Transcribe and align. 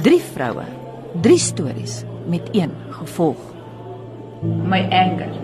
Drie 0.00 0.20
vroue, 0.24 0.64
drie 1.20 1.38
stories 1.38 2.04
met 2.26 2.48
een 2.52 2.70
gevolg. 2.90 3.36
My 4.40 4.80
anger 4.88 5.34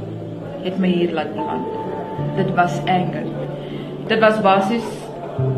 het 0.63 0.79
my 0.81 0.89
hier 0.89 1.13
laat 1.13 1.35
land. 1.37 1.67
Dit 2.37 2.55
was 2.57 2.79
anger. 2.87 3.27
Dit 4.09 4.19
was 4.19 4.41
basies 4.41 4.87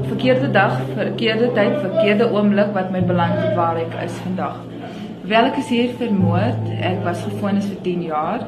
verkeerde 0.09 0.51
dag, 0.51 0.81
verkeerde 0.97 1.53
tyd, 1.55 1.79
verkeerde 1.79 2.33
oomblik 2.33 2.75
wat 2.75 2.91
my 2.91 3.05
beland 3.07 3.39
het 3.39 3.55
waar 3.55 3.79
ek 3.79 3.95
is 4.03 4.19
vandag. 4.25 4.59
Wel 5.22 5.53
ek 5.53 5.63
is 5.63 5.71
hier 5.71 5.95
vermoord. 6.01 6.67
Ek 6.83 6.99
was 7.07 7.22
gefonnis 7.22 7.71
vir 7.71 7.79
10 7.87 8.03
jaar. 8.11 8.43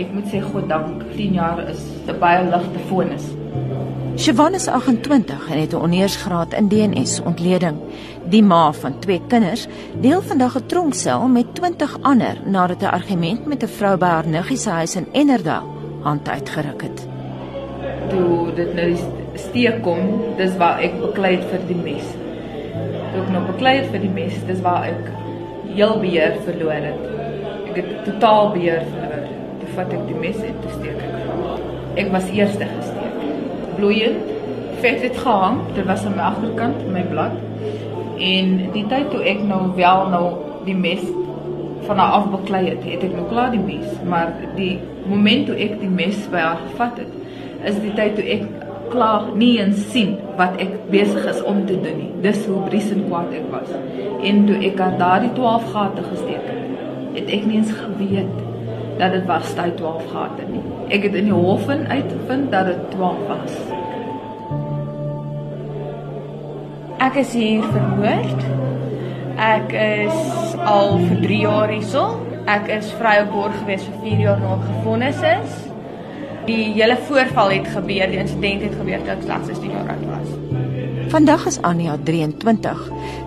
Ek 0.00 0.16
moet 0.16 0.32
sê 0.32 0.40
God 0.40 0.68
dank, 0.72 1.04
10 1.12 1.36
jaar 1.36 1.60
is 1.68 1.84
'n 2.08 2.18
baie 2.18 2.40
ligte 2.48 2.88
vonnis. 2.88 3.28
Siobhan 4.14 4.54
is 4.54 4.68
28 4.68 5.50
en 5.50 5.58
het 5.60 5.72
'n 5.72 5.76
honeursgraad 5.76 6.52
in 6.52 6.68
DNS 6.68 7.20
ontleding. 7.22 7.76
Die 8.30 8.42
ma 8.42 8.72
van 8.72 8.98
twee 8.98 9.20
kinders 9.26 9.66
deel 10.00 10.22
vandag 10.22 10.56
'n 10.56 10.66
tronksel 10.66 11.26
met 11.26 11.54
20 11.54 11.98
ander 12.00 12.36
nadat 12.44 12.82
'n 12.82 12.94
argument 12.98 13.46
met 13.46 13.62
'n 13.62 13.66
vrou 13.66 13.96
by 13.96 14.06
haar 14.06 14.26
niggie 14.26 14.56
se 14.56 14.70
huis 14.70 14.96
in 14.96 15.06
Ennerdaal 15.12 15.66
hand 16.02 16.28
uitgeruk 16.28 16.82
het. 16.82 17.08
Toe 18.08 18.54
dit 18.54 18.74
nou 18.74 18.96
steek 19.34 19.82
kom, 19.82 19.98
dis 20.36 20.56
waar 20.56 20.78
ek 20.78 21.00
beklei 21.00 21.36
het 21.36 21.44
vir 21.44 21.60
die 21.66 21.82
mes. 21.82 22.04
Toe 23.12 23.22
ek 23.22 23.30
nou 23.30 23.46
beklei 23.46 23.76
het 23.76 23.90
vir 23.90 24.00
die 24.00 24.14
mes, 24.14 24.32
dis 24.46 24.60
waar 24.60 24.84
ek 24.84 25.10
heel 25.74 26.00
beheer 26.00 26.36
verloor 26.44 26.72
het. 26.72 27.00
Ek 27.68 27.76
het 27.76 28.04
totaal 28.04 28.52
beheer 28.52 28.82
verloor. 28.92 29.26
Toe 29.58 29.68
vat 29.74 29.92
ek 29.92 30.06
die 30.06 30.20
mes 30.20 30.36
en 30.36 30.54
toe 30.60 30.70
steek 30.70 30.96
ek. 30.96 32.04
Ek 32.06 32.12
was 32.12 32.30
eerste 32.30 32.64
gesteek 32.78 33.03
bloeiend. 33.76 34.32
Vet 34.82 35.02
het 35.02 35.16
gehang, 35.16 35.60
dit 35.74 35.84
was 35.86 36.04
aan 36.04 36.16
my 36.16 36.24
agterkant 36.30 36.86
my 36.92 37.04
blad. 37.10 37.36
En 38.18 38.56
die 38.72 38.86
tyd 38.90 39.10
toe 39.10 39.22
ek 39.26 39.42
nou 39.46 39.62
wel 39.76 40.08
nou 40.12 40.24
die 40.64 40.76
mes 40.76 41.02
van 41.86 41.98
haar 41.98 42.18
af 42.18 42.28
beklei 42.32 42.64
het, 42.68 42.84
het 42.84 43.02
ek 43.04 43.12
nou 43.12 43.26
klaar 43.28 43.50
die 43.52 43.60
mes, 43.60 43.88
maar 44.08 44.32
die 44.56 44.78
moment 45.08 45.48
toe 45.48 45.56
ek 45.60 45.78
die 45.80 45.90
mes 45.90 46.22
by 46.32 46.44
haar 46.46 46.62
gevat 46.62 47.02
het, 47.02 47.16
is 47.68 47.80
die 47.82 47.92
tyd 47.96 48.16
toe 48.18 48.24
ek 48.36 48.46
klaar 48.92 49.28
nie 49.36 49.56
eens 49.58 49.82
sien 49.92 50.14
wat 50.38 50.56
ek 50.62 50.72
besig 50.92 51.26
is 51.32 51.42
om 51.42 51.64
te 51.66 51.76
doen 51.80 51.98
nie. 51.98 52.10
Dis 52.24 52.44
hoe 52.46 52.62
briesend 52.68 53.08
kwaad 53.08 53.32
ek 53.36 53.50
was. 53.52 53.72
En 54.24 54.44
toe 54.48 54.60
ek 54.70 54.80
aan 54.80 54.98
daardie 55.00 55.32
12 55.36 55.70
gate 55.74 56.06
gesteek 56.12 56.48
het, 56.50 56.64
het 57.18 57.34
ek 57.38 57.46
nie 57.48 57.60
eens 57.60 57.74
geweet 57.78 58.40
dat 59.00 59.16
dit 59.16 59.28
was 59.28 59.54
daai 59.58 59.72
12 59.80 60.10
gate 60.12 60.48
nie. 60.52 60.64
Ek 60.92 61.06
het 61.06 61.14
in 61.16 61.30
die 61.30 61.32
hof 61.32 61.68
in 61.72 61.86
uitgevind 61.88 62.50
dat 62.52 62.66
dit 62.68 62.90
12 62.92 63.20
was. 63.28 63.52
Ek 67.04 67.16
is 67.22 67.32
hier 67.32 67.62
vermoord. 67.62 68.42
Ek 69.40 69.72
is 69.72 70.56
al 70.60 70.98
vir 71.00 71.22
3 71.24 71.38
jaar 71.40 71.72
hierso. 71.72 72.04
Ek 72.44 72.68
is 72.68 72.90
vry 72.98 73.16
op 73.22 73.32
borg 73.32 73.56
gewees 73.62 73.86
vir 73.88 74.02
4 74.02 74.20
jaar 74.26 74.42
ek 74.56 74.66
gefonnis 74.68 75.22
is. 75.30 75.54
Die 76.44 76.74
hele 76.76 76.98
voorval 77.08 77.54
het 77.56 77.70
gebeur, 77.72 78.10
die 78.12 78.20
insident 78.20 78.66
het 78.66 78.74
gebeur 78.76 79.00
toe 79.06 79.14
ek 79.14 79.22
slegs 79.24 79.48
16 79.54 79.72
jaar 79.72 79.94
oud 79.94 80.04
was. 80.10 80.34
Vandag 81.14 81.46
is 81.48 81.60
Anja 81.64 81.94
23. 82.04 82.82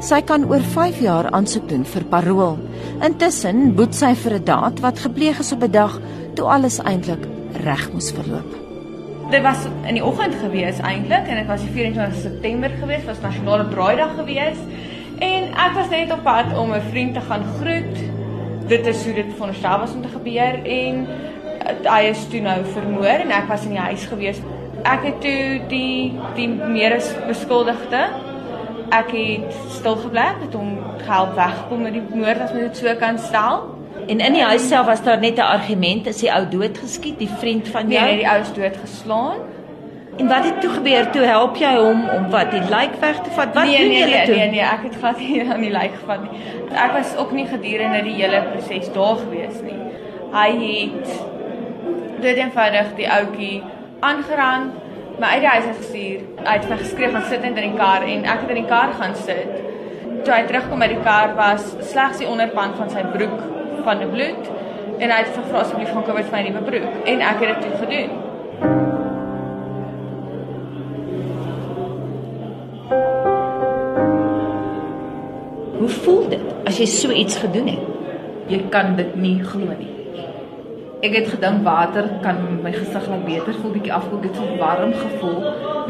Sy 0.05 0.21
kan 0.29 0.45
oor 0.45 0.61
5 0.75 1.01
jaar 1.01 1.31
aansoek 1.33 1.65
doen 1.71 1.87
vir 1.87 2.05
parol. 2.11 2.59
Intussen 3.01 3.73
boet 3.73 3.97
sy 3.97 4.13
vir 4.13 4.37
'n 4.37 4.45
daad 4.45 4.79
wat 4.85 4.99
gepleeg 4.99 5.39
is 5.39 5.51
op 5.51 5.63
'n 5.63 5.71
dag 5.71 5.99
toe 6.35 6.45
alles 6.45 6.79
eintlik 6.85 7.25
reg 7.67 7.85
moes 7.93 8.09
verloop. 8.15 8.55
Dit 9.31 9.43
was 9.43 9.65
in 9.83 9.97
die 9.99 10.03
oggend 10.03 10.35
gewees 10.39 10.79
eintlik 10.79 11.27
en 11.27 11.41
dit 11.41 11.49
was 11.49 11.63
die 11.65 11.71
24 11.75 12.21
September 12.21 12.75
gewees, 12.79 13.07
was 13.07 13.23
nasionale 13.23 13.67
braaidag 13.71 14.15
gewees 14.19 14.59
en 15.23 15.49
ek 15.51 15.73
was 15.75 15.89
net 15.91 16.13
op 16.15 16.23
pad 16.23 16.53
om 16.57 16.71
'n 16.73 16.89
vriend 16.91 17.13
te 17.13 17.23
gaan 17.29 17.43
groet. 17.59 17.97
Dit 18.67 18.87
is 18.87 19.03
hoe 19.05 19.13
dit 19.13 19.33
veronderstel 19.33 19.79
was 19.79 19.93
om 19.93 20.01
te 20.01 20.13
gebeur 20.15 20.53
en 20.63 21.07
hy 21.83 22.01
is 22.09 22.27
toe 22.31 22.41
nou 22.41 22.63
vermoor 22.73 23.19
en 23.25 23.31
ek 23.31 23.47
was 23.47 23.63
in 23.63 23.75
die 23.75 23.87
huis 23.89 24.05
gewees. 24.05 24.39
Ek 24.83 25.03
het 25.03 25.21
toe 25.21 25.59
die 25.67 26.13
die 26.35 26.47
meeres 26.47 27.11
beskuldigde 27.27 28.07
ek 28.93 29.11
het 29.11 29.55
stil 29.75 29.97
gebly 29.99 30.25
het 30.41 30.55
om 30.55 30.77
help 31.07 31.33
wegkom 31.35 31.81
met 31.87 31.97
die 31.97 32.03
moord 32.13 32.41
as 32.41 32.53
mens 32.55 32.71
dit 32.71 32.83
so 32.83 32.95
kan 32.99 33.19
stel. 33.19 33.65
En 34.07 34.19
in 34.19 34.33
die 34.33 34.43
huis 34.43 34.67
self 34.67 34.85
was 34.85 35.03
daar 35.03 35.19
net 35.19 35.37
'n 35.37 35.41
argument, 35.41 36.07
is 36.07 36.17
die 36.17 36.31
ou 36.31 36.47
dood 36.49 36.77
geskiet, 36.77 37.19
die 37.19 37.29
vriend 37.39 37.67
van 37.67 37.89
jou? 37.89 38.03
Nee, 38.03 38.13
nee 38.13 38.23
die 38.23 38.29
ou 38.29 38.39
is 38.39 38.53
dood 38.53 38.77
geslaan. 38.77 39.39
En 40.17 40.27
wat 40.27 40.43
het 40.43 40.61
toe 40.61 40.69
gebeur? 40.69 41.09
Toe 41.09 41.21
help 41.21 41.55
jy 41.55 41.75
hom 41.75 42.09
om 42.09 42.29
wat 42.29 42.51
die 42.51 42.61
lijk 42.69 42.95
weg 42.99 43.19
te 43.21 43.29
vat? 43.29 43.53
Wat 43.53 43.65
nee, 43.65 43.77
doen 43.77 43.87
nee, 43.87 43.99
julle 43.99 44.15
nee, 44.15 44.25
toe? 44.25 44.35
Nee, 44.35 44.49
nee, 44.49 44.59
ek 44.59 44.83
het 44.83 44.95
glad 44.95 45.17
nie 45.17 45.49
aan 45.51 45.61
die 45.61 45.71
lijk 45.71 45.93
gevat 45.99 46.21
nie. 46.21 46.39
Ek 46.73 46.91
was 46.91 47.15
ook 47.17 47.31
nie 47.31 47.45
gedurende 47.47 48.03
die 48.03 48.13
hele 48.13 48.41
proses 48.51 48.93
daar 48.93 49.15
gewees 49.15 49.61
nie. 49.61 49.79
Hy 50.31 50.49
het 50.61 51.21
dit 52.21 52.37
eenvoudig 52.37 52.95
die 52.95 53.09
ouetjie 53.11 53.63
aangeraan, 53.99 54.71
my 55.19 55.27
uit 55.27 55.39
die 55.39 55.49
huis 55.49 55.69
gestuur. 55.77 56.23
Hy 56.45 56.55
het 56.55 56.69
my 56.69 56.77
geskreeu 56.77 57.11
gaan 57.11 57.27
sit 57.29 57.43
in 57.43 57.53
die 57.53 57.73
kar 57.77 58.01
en 58.01 58.25
ek 58.25 58.39
het 58.39 58.49
in 58.49 58.61
die 58.63 58.71
kar 58.71 58.95
gaan 58.97 59.15
sit. 59.15 59.53
Toe 60.23 60.33
hy 60.33 60.41
terugkom 60.47 60.79
by 60.79 60.87
die 60.87 61.03
kar 61.03 61.35
was 61.35 61.75
slegs 61.91 62.17
die 62.17 62.27
onderpand 62.27 62.75
van 62.75 62.89
sy 62.89 63.05
broek 63.13 63.56
van 63.87 64.01
die 64.03 64.07
bloed 64.11 64.47
en 64.97 65.11
hy 65.13 65.17
het 65.21 65.35
gevra 65.35 65.61
asseblief 65.63 65.91
gaan 65.93 66.05
kom 66.07 66.17
met 66.19 66.31
my 66.33 66.41
nuwe 66.47 66.63
broek 66.67 67.09
en 67.11 67.21
ek 67.31 67.43
het 67.43 67.51
dit 67.53 67.59
toe 67.63 67.75
gedoen. 67.83 68.11
Hoe 75.77 75.91
voel 76.01 76.25
dit 76.33 76.49
as 76.67 76.81
jy 76.81 76.87
so 76.91 77.15
iets 77.15 77.39
gedoen 77.43 77.69
het? 77.71 77.93
Jy 78.51 78.59
kan 78.73 78.95
dit 78.99 79.15
nie 79.19 79.37
glo 79.43 79.71
nie. 79.77 79.93
Ek 81.05 81.13
het 81.13 81.27
gedink 81.29 81.61
water 81.63 82.09
kan 82.23 82.39
my 82.63 82.71
gesig 82.73 83.07
laat 83.11 83.25
beter 83.27 83.53
voel, 83.61 83.75
bietjie 83.75 83.93
afkoel, 83.93 84.23
dit 84.23 84.35
so 84.35 84.55
warm 84.59 84.95
gevoel 84.97 85.43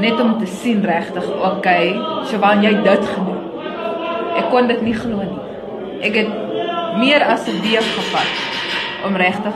net 0.03 0.19
om 0.21 0.35
te 0.37 0.49
sien 0.59 0.83
regtig, 0.85 1.25
okay, 1.47 1.95
Shawan 2.29 2.61
jy 2.61 2.75
dit 2.85 3.07
gedoen. 3.13 3.39
Ek 4.37 4.51
kon 4.53 4.67
dit 4.69 4.83
nie 4.85 4.93
glo 4.93 5.23
nie. 5.23 5.45
Ek 6.05 6.19
het 6.19 6.35
meer 6.97 7.23
as 7.23 7.47
'n 7.47 7.61
week 7.61 7.87
gevat 7.97 8.31
om 9.05 9.15
regtig 9.15 9.55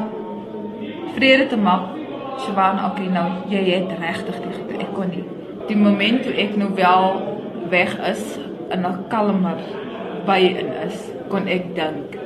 vrede 1.15 1.47
te 1.47 1.57
maak. 1.57 1.99
Shawan, 2.39 2.85
okay, 2.85 3.07
nou 3.07 3.27
jy 3.49 3.63
het 3.69 3.99
regtig 3.99 4.35
dit 4.41 4.55
gedoen. 4.55 4.81
Ek 4.81 4.93
kon 4.93 5.09
nie. 5.09 5.23
Die 5.67 5.77
oomblik 5.77 6.23
toe 6.23 6.33
ek 6.33 6.55
nou 6.55 6.69
wel 6.75 7.21
weg 7.69 7.99
is 8.09 8.39
en 8.69 8.85
'n 8.85 9.05
kalmer 9.07 9.57
by 10.25 10.39
in 10.39 10.73
is, 10.87 11.11
kon 11.29 11.47
ek 11.47 11.75
dink 11.75 12.21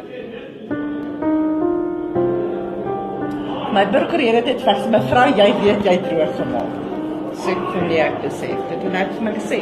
My 3.76 3.82
prokureur 3.92 4.38
het 4.38 4.46
dit 4.48 4.62
vers 4.64 4.86
mevrou, 4.88 5.26
jy 5.36 5.48
weet 5.60 5.82
jy 5.84 5.96
droog 6.06 6.38
gemaak. 6.38 6.76
Ek 7.52 7.64
vir 7.74 7.82
nee 7.90 8.00
ek 8.00 8.22
besef 8.24 8.62
dit 8.70 8.86
het 8.96 9.12
vir 9.18 9.26
my 9.26 9.34
gesê 9.36 9.60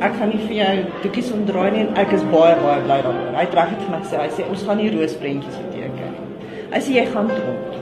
ek 0.00 0.18
gaan 0.18 0.28
nie 0.32 0.42
vir 0.44 0.56
jou 0.56 0.74
doekies 1.04 1.32
omdraai 1.32 1.70
nie 1.72 1.82
en 1.86 1.96
ek 2.02 2.12
is 2.16 2.24
baie 2.32 2.54
baie 2.60 2.80
bly 2.84 2.98
daaroor. 3.06 3.32
Hy 3.36 3.44
het 3.46 3.56
reg 3.58 3.72
het 3.72 3.88
my 3.90 4.00
gesê, 4.04 4.20
hy 4.20 4.30
sê 4.36 4.46
ons 4.50 4.64
gaan 4.68 4.80
nie 4.80 4.90
roosprentjies 4.92 5.58
beteken 5.64 6.14
nie. 6.14 6.48
Hy 6.72 6.80
sê 6.84 6.96
jy 6.98 7.04
gaan 7.12 7.30
tronk. 7.32 7.76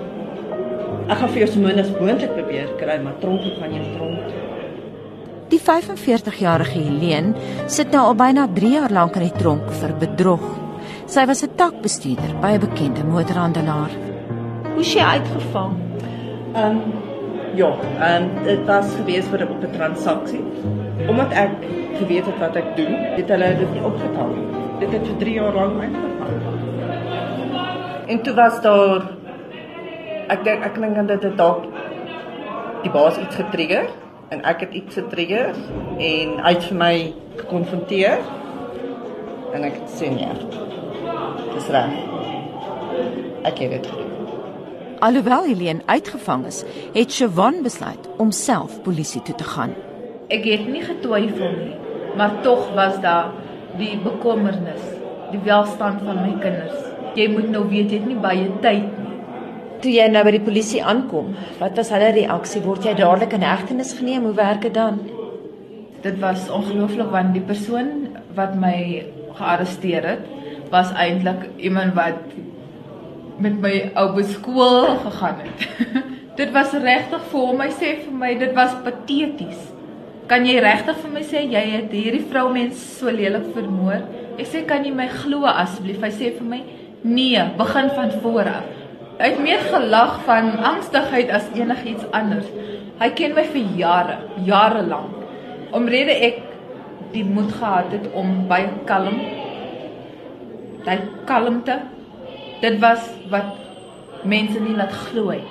Ek 1.04 1.18
gaan 1.20 1.32
vir 1.34 1.44
jou 1.44 1.48
so 1.52 1.60
min 1.60 1.82
as 1.82 1.90
moontlik 1.98 2.34
probeer 2.36 2.70
kry, 2.80 2.98
maar 3.02 3.16
tronk 3.22 3.46
gaan 3.60 3.74
jy 3.76 3.84
tronk. 3.96 4.42
Die 5.52 5.60
45-jarige 5.60 6.80
Helene 6.80 7.34
sit 7.70 7.92
nou 7.92 8.06
al 8.08 8.16
byna 8.18 8.46
3 8.56 8.70
jaar 8.72 8.94
lank 8.94 9.18
in 9.20 9.26
die 9.26 9.38
tronk 9.38 9.68
vir 9.80 9.92
bedrog. 10.00 10.44
Sy 11.06 11.26
was 11.28 11.42
'n 11.44 11.56
takbestuurder 11.56 12.32
by 12.40 12.54
'n 12.54 12.60
bekende 12.60 13.04
motorhandelaar. 13.04 13.92
Hoe 14.74 14.84
sy 14.84 15.00
uitgevang? 15.00 15.74
Ehm 16.54 16.70
um, 16.70 17.13
ja, 17.56 17.70
ehm 18.00 18.22
um, 18.22 18.44
dit 18.44 18.66
was 18.66 18.94
gewees 18.94 19.26
vir 19.30 19.40
'n 19.40 19.50
op 19.54 19.62
'n 19.62 19.70
transaksie. 19.72 20.44
Omdat 21.08 21.32
ek 21.32 21.50
geweet 21.98 22.26
het 22.26 22.38
wat 22.38 22.56
ek 22.56 22.76
doen, 22.76 22.94
het 23.18 23.28
hulle 23.28 23.56
dit 23.56 23.72
nie 23.72 23.84
opgetel 23.84 24.28
nie. 24.28 24.46
Dit 24.78 24.92
het 24.92 25.06
vir 25.06 25.16
3 25.16 25.34
jaar 25.34 25.54
lank 25.54 25.82
uitgevang. 25.82 26.54
En 28.06 28.22
toe 28.22 28.34
was 28.34 28.60
daar 28.60 29.02
ek 30.28 30.44
dink 30.44 30.64
ek 30.64 30.80
dink 30.80 31.08
dat 31.08 31.20
dit 31.20 31.36
dalk 31.36 31.64
die 32.82 32.90
baas 32.90 33.18
iets 33.18 33.36
getrigger 33.36 33.88
en 34.28 34.42
ek 34.42 34.60
het 34.60 34.72
iets 34.72 34.94
getrigger 34.94 35.54
en 35.98 36.38
hy 36.44 36.52
het 36.52 36.64
vir 36.64 36.76
my 36.76 36.96
gekonfronteer 37.36 38.18
en 39.54 39.64
ek 39.64 39.78
het 39.80 39.90
sê 40.00 40.10
nee. 40.10 40.28
Dis 41.54 41.68
reg. 41.68 41.92
Ek 43.44 43.58
het 43.58 43.70
dit 43.70 43.86
gedoen. 43.86 44.13
Alhoewel 45.04 45.44
Helene 45.44 45.82
uitgevang 45.84 46.46
is, 46.48 46.62
het 46.94 47.12
Siobhan 47.12 47.58
besluit 47.62 48.06
om 48.16 48.30
self 48.32 48.78
polisie 48.86 49.20
toe 49.22 49.34
te 49.36 49.44
gaan. 49.44 49.74
Ek 50.32 50.46
het 50.48 50.62
nie 50.64 50.80
getwyfel 50.80 51.50
nie, 51.58 51.74
maar 52.16 52.38
tog 52.46 52.70
was 52.72 52.96
daar 53.02 53.34
die 53.76 53.98
bekommernis, 54.00 54.86
die 55.28 55.42
welstand 55.44 56.00
van 56.06 56.22
my 56.22 56.30
kinders. 56.40 56.86
Jy 57.20 57.26
moet 57.34 57.50
nou 57.52 57.66
weet 57.68 57.92
jy 57.92 57.98
het 57.98 58.08
nie 58.08 58.16
baie 58.22 58.46
tyd 58.64 58.86
nie. 59.02 59.18
Toe 59.84 59.92
jy 59.92 60.06
nou 60.08 60.22
by 60.24 60.32
die 60.38 60.42
polisie 60.46 60.80
aankom, 60.80 61.34
wat 61.60 61.76
was 61.82 61.92
hulle 61.92 62.08
reaksie? 62.16 62.64
Word 62.64 62.88
jy 62.88 62.96
dadelik 62.96 63.36
in 63.36 63.44
hegtenis 63.44 63.92
geneem? 63.98 64.24
Hoe 64.24 64.38
werk 64.40 64.64
dit 64.64 64.72
dan? 64.78 65.02
Dit 66.00 66.16
was 66.24 66.48
ongelooflik 66.48 67.12
want 67.12 67.36
die 67.36 67.44
persoon 67.44 67.92
wat 68.40 68.56
my 68.56 69.04
gearresteer 69.36 70.08
het, 70.14 70.24
was 70.72 70.96
eintlik 70.96 71.50
iemand 71.60 71.92
wat 71.92 72.24
met 73.42 73.56
my 73.60 73.74
ou 74.00 74.08
beskool 74.16 74.98
gegaan 75.04 75.40
het. 75.44 75.64
dit 76.38 76.50
was 76.54 76.74
regtig 76.82 77.24
vir 77.30 77.40
hom, 77.40 77.62
hy 77.62 77.70
sê 77.74 77.94
vir 78.04 78.18
my 78.20 78.32
dit 78.40 78.54
was 78.56 78.76
pateties. 78.84 79.70
Kan 80.30 80.46
jy 80.48 80.56
regtig 80.64 81.00
vir 81.02 81.12
my 81.12 81.24
sê 81.26 81.42
jy 81.50 81.64
het 81.74 81.92
hierdie 81.92 82.24
vroumens 82.30 82.80
so 82.98 83.12
lelik 83.12 83.50
vermoor? 83.56 84.06
Ek 84.38 84.48
sê 84.50 84.64
kan 84.68 84.86
jy 84.86 84.94
my 84.94 85.08
glo 85.20 85.44
asseblief? 85.50 86.00
Hy 86.02 86.12
sê 86.14 86.32
vir 86.38 86.48
my 86.48 86.62
nee, 87.04 87.42
begin 87.58 87.90
van 87.94 88.14
voor 88.22 88.50
af. 88.54 88.72
Hy 89.18 89.28
het 89.30 89.42
meer 89.44 89.60
gelag 89.70 90.16
van 90.26 90.48
angstigheid 90.72 91.28
as 91.30 91.46
enigiets 91.54 92.06
anders. 92.16 92.48
Hy 92.98 93.10
ken 93.14 93.36
my 93.36 93.44
vir 93.46 93.76
jare, 93.78 94.16
jare 94.46 94.82
lank. 94.88 95.20
Omrede 95.74 96.16
ek 96.26 96.40
die 97.14 97.22
moed 97.26 97.52
gehad 97.54 97.92
het 97.94 98.08
om 98.18 98.46
baie 98.50 98.70
kalm 98.88 99.20
daai 100.84 100.98
kalmte 101.28 101.78
dit 102.64 102.78
was 102.80 103.00
wat 103.32 103.52
mense 104.24 104.60
nie 104.60 104.76
laat 104.76 104.92
glo 105.08 105.28
het 105.34 105.48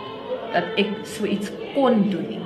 dat 0.54 0.80
ek 0.82 0.94
so 1.06 1.30
iets 1.30 1.52
kon 1.74 2.08
doen 2.10 2.26
nie 2.32 2.42